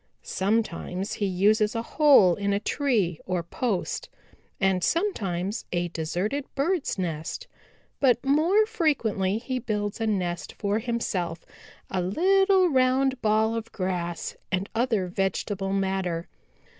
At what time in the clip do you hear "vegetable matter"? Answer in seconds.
15.05-16.27